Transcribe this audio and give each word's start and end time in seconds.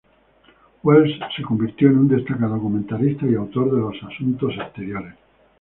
Welles 0.81 1.19
se 1.35 1.43
convirtió 1.43 1.87
en 1.89 1.99
un 1.99 2.07
destacado 2.07 2.59
comentarista 2.59 3.27
y 3.27 3.35
autor 3.35 3.71
de 3.71 3.81
los 3.81 4.03
asuntos 4.11 4.55
exteriores. 4.57 5.13